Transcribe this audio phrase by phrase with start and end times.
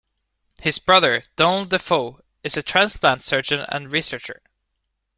[0.59, 4.41] His brother, Donald Dafoe, is a transplant surgeon and researcher.